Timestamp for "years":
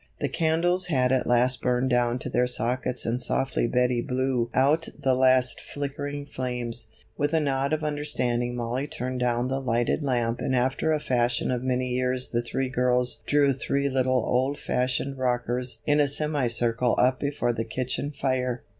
11.89-12.29